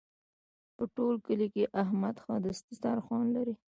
په 0.77 0.83
ټول 0.95 1.15
کلي 1.25 1.47
کې 1.53 1.63
احمد 1.81 2.15
ښه 2.23 2.33
دسترخوان 2.45 3.25
لري. 3.35 3.53